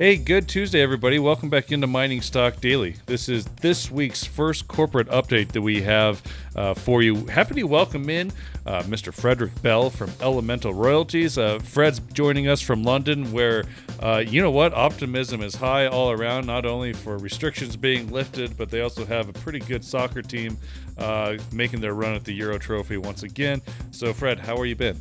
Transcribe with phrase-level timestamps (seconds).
[0.00, 1.18] Hey, good Tuesday, everybody.
[1.18, 2.96] Welcome back into Mining Stock Daily.
[3.04, 6.22] This is this week's first corporate update that we have
[6.56, 7.26] uh, for you.
[7.26, 8.32] Happy to welcome in
[8.64, 9.12] uh, Mr.
[9.12, 11.36] Frederick Bell from Elemental Royalties.
[11.36, 13.64] Uh, Fred's joining us from London, where
[14.02, 14.72] uh, you know what?
[14.72, 19.28] Optimism is high all around, not only for restrictions being lifted, but they also have
[19.28, 20.56] a pretty good soccer team
[20.96, 23.60] uh, making their run at the Euro Trophy once again.
[23.90, 24.98] So, Fred, how are you been?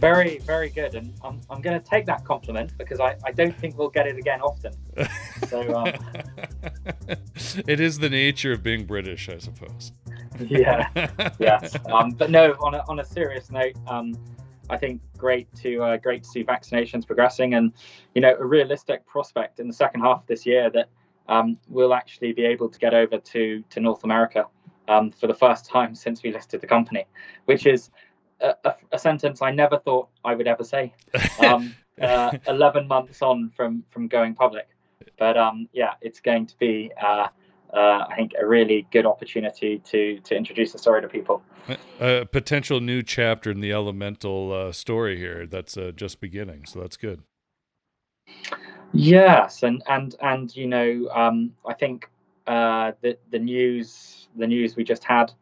[0.00, 0.94] Very, very good.
[0.94, 4.06] And I'm, I'm going to take that compliment because I, I don't think we'll get
[4.06, 4.72] it again often.
[5.48, 5.92] So, um...
[7.66, 9.92] it is the nature of being British, I suppose.
[10.40, 10.88] yeah,
[11.38, 11.76] yes.
[11.86, 14.14] Um, but no, on a, on a serious note, um,
[14.70, 17.72] I think great to uh, great to see vaccinations progressing, and
[18.14, 20.88] you know a realistic prospect in the second half of this year that
[21.28, 24.46] um, we'll actually be able to get over to to North America
[24.88, 27.04] um, for the first time since we listed the company,
[27.46, 27.90] which is
[28.40, 30.92] a, a, a sentence I never thought I would ever say.
[31.44, 34.68] Um, uh, Eleven months on from from going public,
[35.18, 36.90] but um, yeah, it's going to be.
[37.00, 37.28] Uh,
[37.72, 41.42] uh, I think a really good opportunity to to introduce the story to people.
[42.00, 46.80] A potential new chapter in the elemental uh, story here that's uh, just beginning, so
[46.80, 47.22] that's good.
[48.92, 52.10] Yes, and and and you know, um, I think
[52.46, 55.32] uh, the the news the news we just had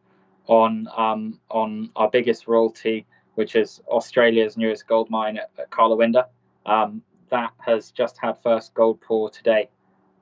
[0.49, 3.05] on um, on our biggest royalty,
[3.35, 6.25] which is Australia's newest gold mine at, at Karlawinda.
[6.65, 9.69] Um, that has just had first gold pour today,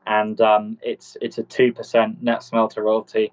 [0.06, 3.32] and um, it's it's a two percent net smelter royalty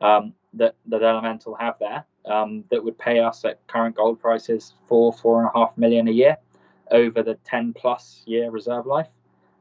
[0.00, 4.74] um, that that Elemental have there um, that would pay us at current gold prices
[4.86, 6.36] for four and a half million a year
[6.92, 9.08] over the ten plus year reserve life.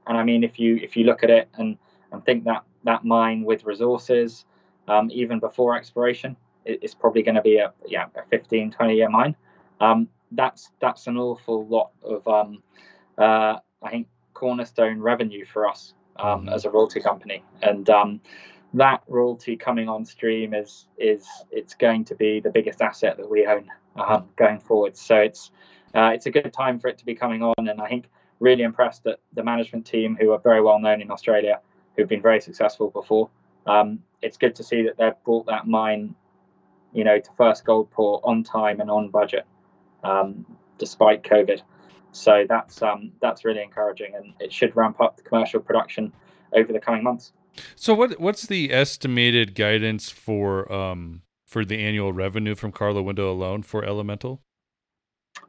[0.05, 1.75] And I mean, if you if you look at it and
[2.11, 4.45] and think that that mine with resources,
[4.87, 9.09] um, even before exploration, it's probably going to be a yeah a 15 20 year
[9.09, 9.35] mine.
[9.79, 12.61] Um, that's that's an awful lot of um,
[13.17, 17.43] uh, i think cornerstone revenue for us um, as a royalty company.
[17.61, 18.21] And um,
[18.73, 23.29] that royalty coming on stream is is it's going to be the biggest asset that
[23.29, 24.97] we own um, going forward.
[24.97, 25.51] So it's
[25.95, 27.55] uh, it's a good time for it to be coming on.
[27.57, 28.05] And i think
[28.39, 31.59] really impressed that the management team who are very well known in australia
[31.95, 33.29] who've been very successful before
[33.65, 36.15] um, it's good to see that they've brought that mine
[36.97, 39.45] you know, to first gold pour on time and on budget,
[40.03, 40.43] um,
[40.79, 41.61] despite COVID.
[42.11, 46.11] So that's um, that's really encouraging, and it should ramp up the commercial production
[46.53, 47.33] over the coming months.
[47.75, 53.61] So what what's the estimated guidance for um, for the annual revenue from Karlawinda alone
[53.61, 54.41] for Elemental?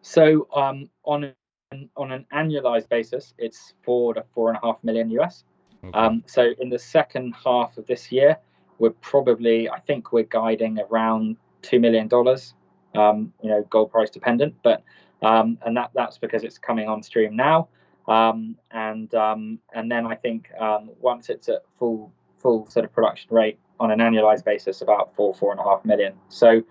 [0.02, 1.32] So um, on
[1.72, 5.44] an, on an annualized basis, it's four to four and a half million US.
[5.82, 5.98] Okay.
[5.98, 8.36] Um, so in the second half of this year,
[8.78, 12.54] we're probably, I think we're guiding around two million dollars.
[12.94, 14.82] Um, you know, gold price dependent, but
[15.22, 17.68] um, and that that's because it's coming on stream now.
[18.08, 22.92] Um, and um, and then I think um, once it's at full full sort of
[22.92, 26.14] production rate on an annualized basis, about four four and a half million.
[26.28, 26.62] So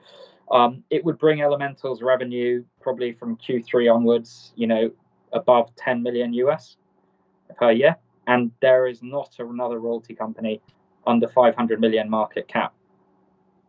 [0.52, 4.92] um, it would bring Elemental's revenue probably from Q3 onwards, you know,
[5.34, 6.78] above 10 million US
[7.58, 7.96] per year.
[8.28, 10.62] And there is not another royalty company
[11.08, 12.74] under 500 million market cap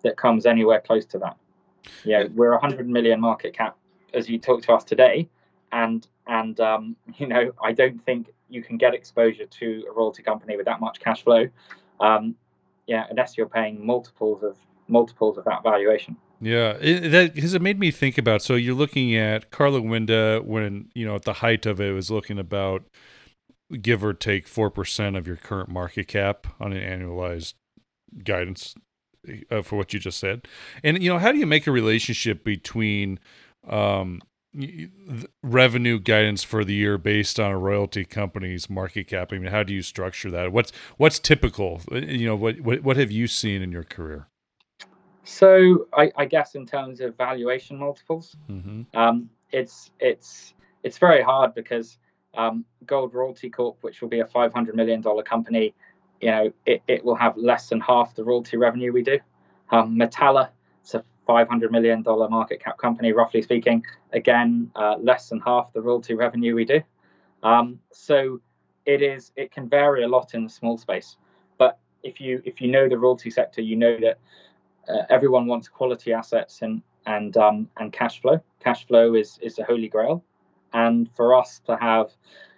[0.03, 1.37] that comes anywhere close to that.
[2.05, 3.77] Yeah, we're 100 million market cap
[4.13, 5.29] as you talk to us today,
[5.73, 10.23] and and um, you know I don't think you can get exposure to a royalty
[10.23, 11.49] company with that much cash flow.
[12.01, 12.35] Um,
[12.87, 14.57] yeah, unless you're paying multiples of
[14.89, 16.17] multiples of that valuation.
[16.41, 18.43] Yeah, it, that because it made me think about.
[18.43, 22.39] So you're looking at Karlawinda when you know at the height of it was looking
[22.39, 22.85] about
[23.81, 27.55] give or take 4% of your current market cap on an annualized
[28.25, 28.75] guidance
[29.51, 30.47] uh, for what you just said.
[30.83, 33.19] And, you know, how do you make a relationship between
[33.69, 34.23] um,
[35.43, 39.33] revenue guidance for the year based on a royalty company's market cap?
[39.33, 40.53] I mean, how do you structure that?
[40.53, 41.83] What's what's typical?
[41.93, 44.29] Uh, you know, what what, what have you seen in your career?
[45.25, 48.83] So, I, I guess in terms of valuation multiples, mm-hmm.
[48.99, 51.99] um, it's it's it's very hard because
[52.37, 55.75] um, Gold Royalty Corp, which will be a $500 million company,
[56.21, 59.19] you know, it, it will have less than half the royalty revenue we do.
[59.71, 60.51] Um, Metalla,
[60.83, 63.85] it's a $500 million market cap company, roughly speaking.
[64.13, 66.81] Again, uh, less than half the royalty revenue we do.
[67.43, 68.41] Um, so
[68.85, 71.19] it is it can vary a lot in the small space.
[71.59, 74.19] But if you if you know the royalty sector, you know that
[74.89, 78.41] uh, everyone wants quality assets and and um, and cash flow.
[78.61, 80.25] Cash flow is is the holy grail
[80.73, 82.11] and for us to have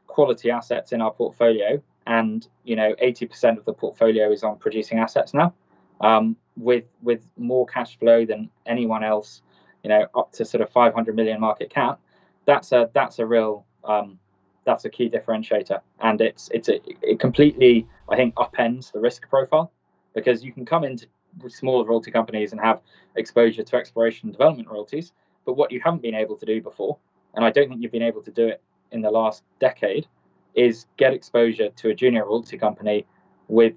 [0.07, 1.83] quality assets in our portfolio.
[2.07, 5.55] And you know 80% of the portfolio is on producing assets now
[6.01, 9.43] um, with with more cash flow than anyone else
[9.83, 12.01] you know up to sort of 500 million market cap.
[12.47, 14.19] That's a that's a real um,
[14.65, 19.29] that's a key differentiator, and it's it's a, it completely I think upends the risk
[19.29, 19.73] profile
[20.15, 21.07] because you can come into
[21.49, 22.81] smaller royalty companies and have
[23.17, 25.13] exposure to exploration and development royalties,
[25.47, 26.99] but what you haven't been able to do before,
[27.35, 28.63] and I don't think you've been able to do it
[28.93, 30.07] in the last decade,
[30.55, 33.07] is get exposure to a junior royalty company
[33.49, 33.75] with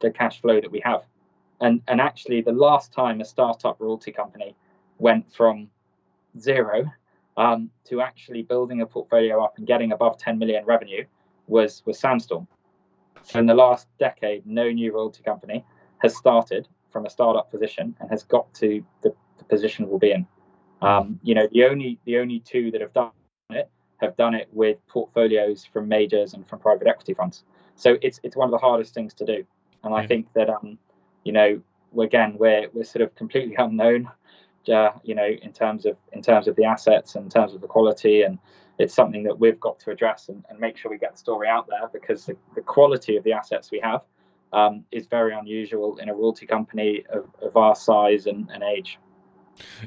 [0.00, 1.02] the cash flow that we have.
[1.60, 4.56] And and actually, the last time a startup royalty company
[4.98, 5.68] went from
[6.38, 6.84] zero
[7.36, 11.04] um, to actually building a portfolio up and getting above 10 million revenue
[11.46, 12.46] was was Sandstorm.
[13.24, 15.64] So in the last decade, no new royalty company
[15.98, 20.10] has started from a startup position and has got to the, the position we'll be
[20.10, 20.26] in.
[20.82, 23.10] Um, you know, the only the only two that have done
[23.50, 23.70] it
[24.00, 27.44] have done it with portfolios from majors and from private equity funds.
[27.76, 29.44] So it's it's one of the hardest things to do.
[29.84, 30.78] And I think that um,
[31.24, 31.60] you know,
[31.98, 34.10] again, we're we're sort of completely unknown
[34.68, 37.60] uh, you know, in terms of in terms of the assets and in terms of
[37.60, 38.38] the quality, and
[38.78, 41.48] it's something that we've got to address and, and make sure we get the story
[41.48, 44.02] out there because the, the quality of the assets we have
[44.52, 48.98] um, is very unusual in a royalty company of, of our size and, and age.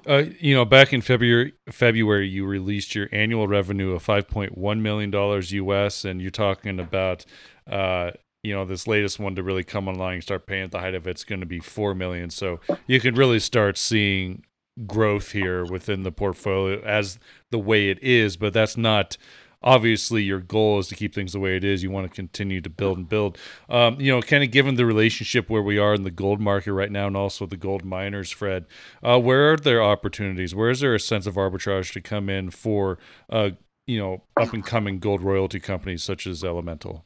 [0.07, 4.57] Uh, you know, back in February, February, you released your annual revenue of five point
[4.57, 7.25] one million dollars US, and you're talking about,
[7.69, 8.11] uh,
[8.43, 10.95] you know, this latest one to really come online and start paying at the height
[10.95, 12.29] of it's going to be four million.
[12.29, 14.43] So you can really start seeing
[14.85, 17.17] growth here within the portfolio as
[17.51, 19.17] the way it is, but that's not
[19.65, 21.83] obviously your goal is to keep things the way it is.
[21.83, 23.37] You want to continue to build and build.
[23.67, 26.71] Um, you know, kind of given the relationship where we are in the gold market
[26.71, 28.65] right now and also the gold miners, Fred,
[29.03, 30.53] uh, where are there opportunities?
[30.53, 33.49] Where is there a sense of arbitrage to come in for, uh,
[33.87, 37.03] you know, up and coming gold royalty companies such as Elemental?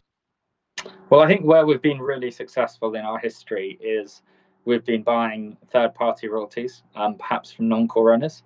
[1.10, 4.22] Well, I think where we've been really successful in our history is
[4.66, 8.44] we've been buying third-party royalties, um, perhaps from non-core owners.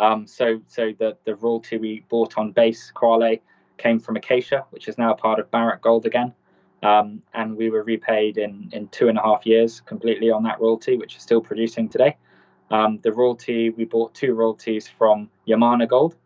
[0.00, 3.40] Um, so, so the the royalty we bought on base Kwale
[3.76, 6.32] came from Acacia, which is now part of Barrick Gold again,
[6.82, 10.60] um, and we were repaid in in two and a half years completely on that
[10.60, 12.16] royalty, which is still producing today.
[12.70, 16.16] Um, the royalty we bought two royalties from Yamana Gold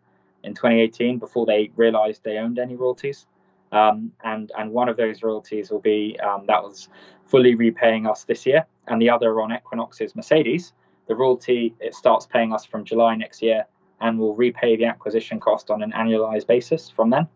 [0.43, 3.25] in 2018 before they realized they owned any royalties.
[3.73, 6.87] Um, and and one of those royalties will be um, that was
[7.25, 10.71] fully repaying us this year, and the other on Equinox's Mercedes.
[11.07, 13.65] The royalty it starts paying us from July next year,
[14.01, 17.27] and will repay the acquisition cost on an annualized basis from then.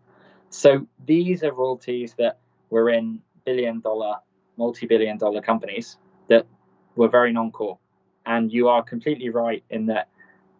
[0.50, 2.38] So these are royalties that
[2.70, 4.16] were in billion dollar,
[4.56, 6.46] multi billion dollar companies that
[6.96, 7.78] were very non core.
[8.26, 10.08] And you are completely right in that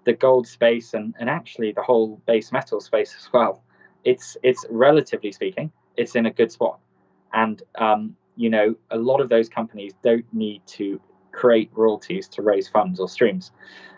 [0.05, 3.63] the gold space and, and actually the whole base metal space as well
[4.05, 6.79] it's it's relatively speaking, it's in a good spot.
[7.33, 11.01] And um, you know, a lot of those companies don't need to
[11.33, 13.53] create royalties to raise funds or streams,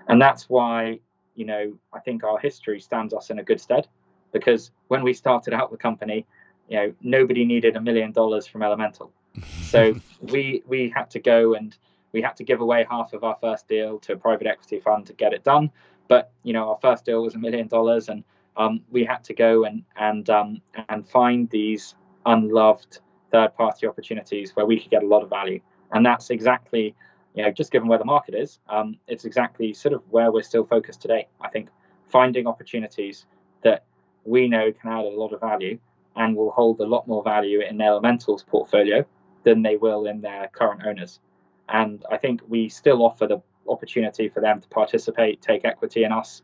[0.09, 1.01] and that's why
[1.35, 3.89] you know I think our history stands us in a good stead
[4.33, 6.27] because when we started out the company,
[6.69, 9.13] you know, nobody needed a million dollars from Elemental,
[9.63, 11.77] so we we had to go and
[12.13, 15.07] we had to give away half of our first deal to a private equity fund
[15.07, 15.71] to get it done.
[16.09, 18.25] But you know, our first deal was a million dollars, and
[18.57, 21.95] um, we had to go and and um, and find these
[22.27, 23.01] unloved
[23.31, 25.61] third party opportunities where we could get a lot of value,
[25.93, 26.95] and that's exactly
[27.35, 30.43] you know just given where the market is, um, it's exactly sort of where we're
[30.43, 31.29] still focused today.
[31.41, 31.69] I think
[32.09, 33.27] finding opportunities
[33.63, 33.85] that
[34.25, 35.79] we know can add a lot of value
[36.17, 39.05] and will hold a lot more value in Elemental's portfolio
[39.45, 41.21] than they will in their current owners.
[41.69, 46.13] And I think we still offer the opportunity for them to participate, take equity in
[46.13, 46.43] us.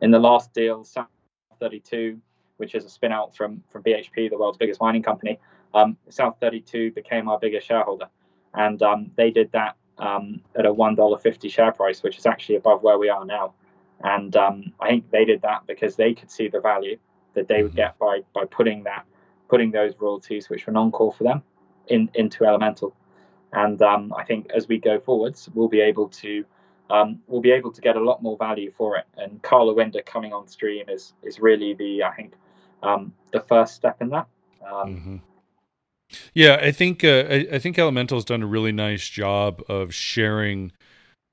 [0.00, 1.08] In the last deal, South
[1.60, 2.18] 32,
[2.58, 5.38] which is a spin out from, from BHP, the world's biggest mining company,
[5.74, 8.06] um, South 32 became our biggest shareholder.
[8.54, 12.82] And um, they did that um, at a $1.50 share price, which is actually above
[12.82, 13.54] where we are now.
[14.02, 16.98] And um, I think they did that because they could see the value
[17.34, 17.76] that they would mm-hmm.
[17.76, 19.04] get by, by putting that,
[19.48, 21.42] putting those royalties, which were non-core for them,
[21.88, 22.94] in, into Elemental.
[23.52, 26.44] And um, I think as we go forwards, we'll be able to
[26.90, 29.04] um, we'll be able to get a lot more value for it.
[29.16, 32.34] And Karlawinda coming on stream is is really the I think
[32.82, 34.26] um, the first step in that.
[34.66, 35.16] Um, mm-hmm.
[36.34, 40.72] Yeah, I think uh, I, I, think Elemental's done a really nice job of sharing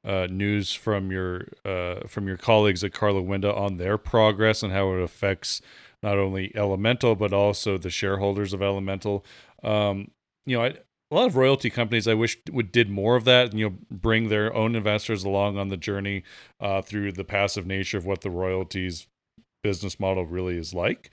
[0.03, 4.94] uh, news from your uh, from your colleagues at Karlawinda on their progress and how
[4.94, 5.62] it affects
[6.03, 9.25] not only Elemental but also the shareholders of Elemental.
[9.63, 10.12] Um,
[10.46, 10.74] you know, I,
[11.12, 13.75] a lot of royalty companies I wish would did more of that and you know
[13.89, 16.24] bring their own investors along on the journey
[16.60, 19.08] uh, through the passive nature of what the royalties
[19.63, 21.12] business model really is like.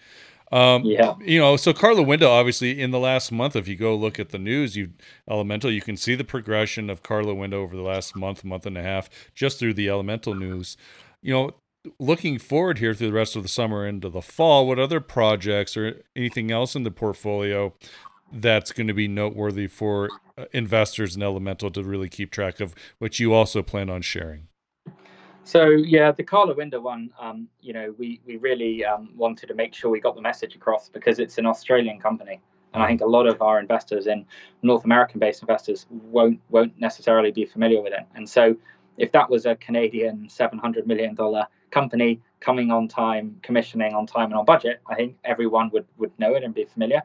[0.53, 4.21] Um, yeah, you know, so Karlawinda, obviously, in the last month, if you go look
[4.21, 4.91] at the news, you
[5.29, 8.83] Elemental, you can see the progression of Karlawinda over the last month, month and a
[8.83, 10.77] half, just through the Elemental news.
[11.23, 11.51] You know,
[11.99, 15.75] looking forward here through the rest of the summer into the fall, what other projects
[15.77, 17.73] or anything else in the portfolio
[18.31, 22.75] that's going to be noteworthy for uh, investors in Elemental to really keep track of,
[22.99, 24.49] which you also plan on sharing?
[25.45, 29.75] So yeah, the Karlawinda one, um, you know, we we really um, wanted to make
[29.75, 32.41] sure we got the message across because it's an Australian company,
[32.73, 34.25] and I think a lot of our investors in
[34.63, 38.07] North American-based investors won't won't necessarily be familiar with it.
[38.15, 38.57] And so,
[38.99, 44.27] if that was a Canadian 700 million dollar company coming on time, commissioning on time
[44.27, 47.03] and on budget, I think everyone would would know it and be familiar.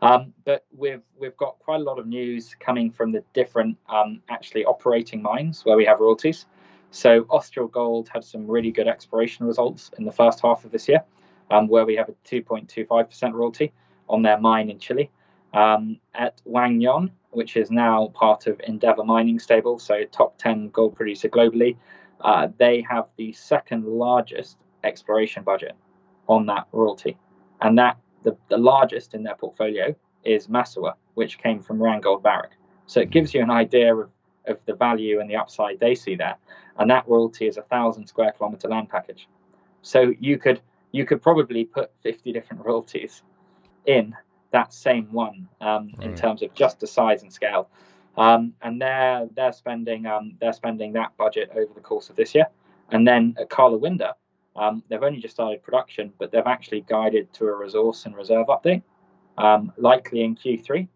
[0.00, 4.22] Um, but we've we've got quite a lot of news coming from the different um,
[4.30, 6.46] actually operating mines where we have royalties.
[6.94, 10.88] So Austral Gold had some really good exploration results in the first half of this
[10.88, 11.02] year,
[11.50, 13.72] um, where we have a 2.25% royalty
[14.08, 15.10] on their mine in Chile.
[15.52, 20.94] Um, at Wahgnion, which is now part of Endeavour Mining Stable, so top 10 gold
[20.94, 21.76] producer globally,
[22.20, 25.74] uh, they have the second largest exploration budget
[26.28, 27.16] on that royalty.
[27.60, 32.52] And that the, the largest in their portfolio is Massawa, which came from Randgold Barrick.
[32.86, 34.10] So it gives you an idea of,
[34.46, 36.36] of the value and the upside they see there
[36.78, 39.28] and that royalty is a thousand square kilometer land package.
[39.82, 40.60] So you could
[40.92, 43.22] you could probably put 50 different royalties
[43.86, 44.14] in
[44.52, 46.06] that same one um, right.
[46.06, 47.68] in terms of just the size and scale.
[48.16, 52.34] Um, and they're they're spending um, they're spending that budget over the course of this
[52.34, 52.46] year.
[52.90, 54.12] And then at Karlawinda,
[54.56, 58.46] um, they've only just started production, but they've actually guided to a resource and reserve
[58.46, 58.82] update,
[59.38, 60.86] um, likely in Q3.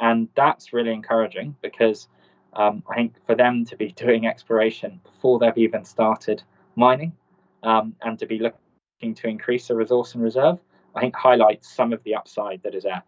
[0.00, 2.08] And that's really encouraging because
[2.56, 6.42] um, I think for them to be doing exploration before they've even started
[6.76, 7.12] mining
[7.62, 10.58] um, and to be looking to increase the resource and reserve,
[10.94, 13.02] I think highlights some of the upside that is there.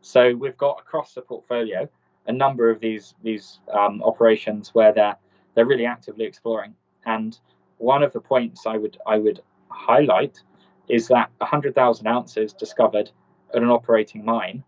[0.00, 1.88] So we've got across the portfolio
[2.26, 5.16] a number of these these um, operations where they're
[5.54, 6.74] they're really actively exploring.
[7.04, 7.38] And
[7.78, 10.40] one of the points I would I would highlight
[10.88, 13.10] is that 100,000 ounces discovered
[13.54, 14.62] at an operating mine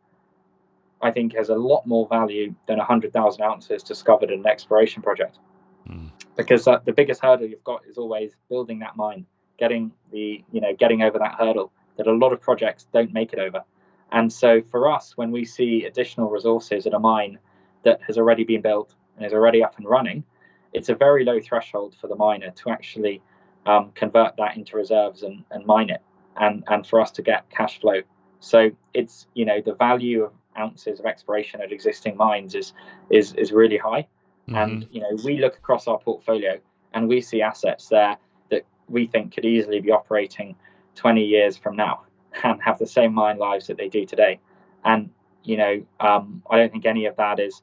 [1.04, 5.38] I think has a lot more value than 100,000 ounces discovered in an exploration project.
[5.87, 6.11] Mm.
[6.34, 9.26] Because uh, the biggest hurdle you've got is always building that mine,
[9.58, 13.34] getting the you know getting over that hurdle that a lot of projects don't make
[13.34, 13.62] it over.
[14.11, 17.38] And so for us, when we see additional resources at a mine
[17.84, 20.25] that has already been built and is already up and running,
[20.73, 23.20] it's a very low threshold for the miner to actually
[23.66, 26.00] um, convert that into reserves and, and mine it,
[26.40, 28.00] and and for us to get cash flow.
[28.40, 32.73] So it's you know the value of ounces of exploration at existing mines is
[33.11, 34.06] is is really high.
[34.49, 34.56] Mm-hmm.
[34.56, 36.58] And you know, we look across our portfolio
[36.92, 38.16] and we see assets there
[38.50, 40.54] that we think could easily be operating
[40.96, 42.02] 20 years from now
[42.44, 44.40] and have the same mine lives that they do today.
[44.84, 45.11] And
[45.42, 47.62] you know, um, I don't think any of that is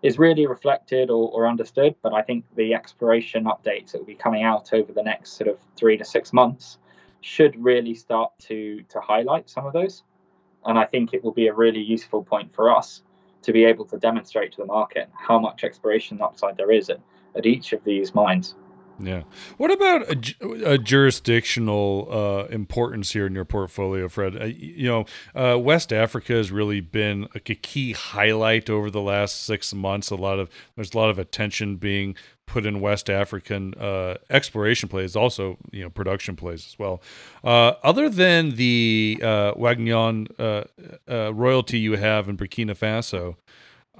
[0.00, 1.94] is really reflected or, or understood.
[2.02, 5.48] But I think the exploration updates that will be coming out over the next sort
[5.48, 6.78] of three to six months
[7.20, 10.02] should really start to to highlight some of those.
[10.64, 13.02] And I think it will be a really useful point for us
[13.42, 17.00] to be able to demonstrate to the market how much exploration upside there is at,
[17.36, 18.54] at each of these mines.
[19.00, 19.22] Yeah.
[19.58, 24.40] What about a, a jurisdictional uh, importance here in your portfolio, Fred?
[24.40, 29.44] Uh, you know, uh, West Africa has really been a key highlight over the last
[29.44, 30.10] six months.
[30.10, 34.88] A lot of there's a lot of attention being put in West African uh, exploration
[34.88, 37.00] plays, also you know production plays as well.
[37.44, 43.36] Uh, other than the uh, Wahgnion uh, royalty you have in Burkina Faso,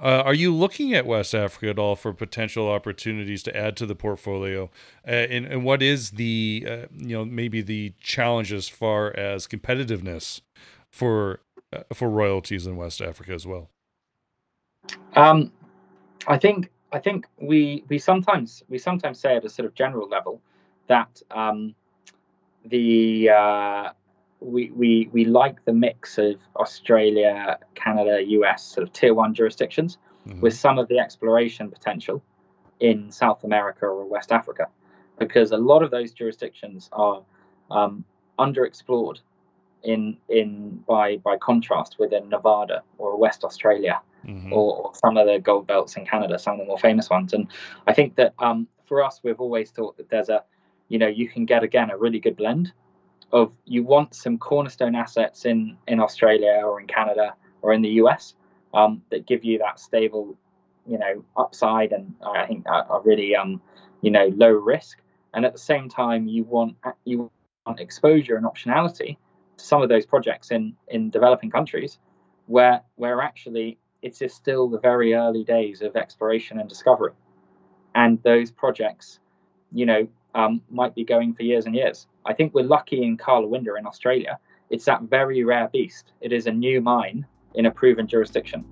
[0.01, 3.85] uh, are you looking at West Africa at all for potential opportunities to add to
[3.85, 4.69] the portfolio?
[5.05, 9.47] Uh, and, and what is the uh, you know maybe the challenge as far as
[9.47, 10.41] competitiveness
[10.89, 11.41] for
[11.73, 13.69] uh, for royalties in West Africa as well?
[15.15, 15.51] Um,
[16.27, 20.07] I think I think we we sometimes we sometimes say at a sort of general
[20.07, 20.41] level
[20.87, 21.75] that um,
[22.65, 23.91] the uh,
[24.41, 29.97] we, we we like the mix of Australia, Canada, US sort of tier one jurisdictions
[30.27, 30.39] mm-hmm.
[30.41, 32.23] with some of the exploration potential
[32.79, 34.67] in South America or West Africa,
[35.17, 37.21] because a lot of those jurisdictions are
[37.69, 38.05] um,
[38.37, 39.19] underexplored
[39.83, 44.53] in in by by contrast within Nevada or West Australia mm-hmm.
[44.53, 47.33] or, or, some of the gold belts in Canada, some of the more famous ones.
[47.33, 47.47] And
[47.87, 50.43] I think that um, for us, we've always thought that there's a
[50.87, 52.71] you know you can get again a really good blend
[53.31, 57.89] of you want some cornerstone assets in in Australia or in Canada or in the
[58.01, 58.33] US
[58.73, 60.37] um, that give you that stable,
[60.87, 63.61] you know, upside and I think are, really um,
[64.01, 64.99] you know low risk.
[65.33, 67.31] And at the same time, you want you
[67.65, 69.17] want exposure and optionality
[69.57, 71.99] to some of those projects in in developing countries,
[72.47, 77.11] where where actually it's still the very early days of exploration and discovery,
[77.93, 79.19] and those projects,
[79.71, 82.07] you know, um, might be going for years and years.
[82.25, 84.39] I think we're lucky in Karlawinda in Australia.
[84.69, 86.13] It's that very rare beast.
[86.21, 88.65] It is a new mine in a proven jurisdiction.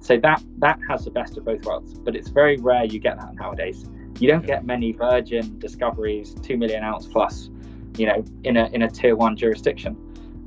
[0.00, 1.98] So that that has the best of both worlds.
[1.98, 3.84] But it's very rare you get that nowadays.
[4.18, 7.50] You don't get many virgin discoveries, two million ounce plus,
[7.96, 9.96] you know, in a in a tier one jurisdiction.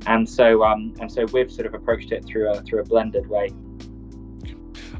[0.06, 3.28] And so um, and so we've sort of approached it through a through a blended
[3.28, 3.50] way.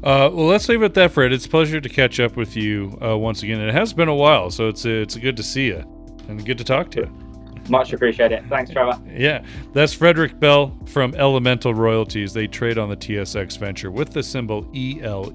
[0.05, 1.33] Uh, well, let's leave it at that, Fred.
[1.33, 3.59] It's a pleasure to catch up with you uh, once again.
[3.59, 5.83] It has been a while, so it's it's good to see you
[6.27, 7.25] and good to talk to you.
[7.69, 8.45] Much appreciate it.
[8.47, 9.01] Thanks, Trevor.
[9.07, 9.43] Yeah,
[9.73, 12.33] that's Frederick Bell from Elemental Royalties.
[12.33, 15.33] They trade on the TSX Venture with the symbol ELE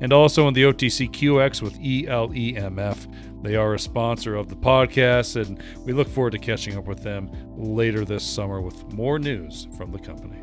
[0.00, 3.42] and also on the OTCQX with ELEMF.
[3.44, 7.04] They are a sponsor of the podcast, and we look forward to catching up with
[7.04, 10.42] them later this summer with more news from the company.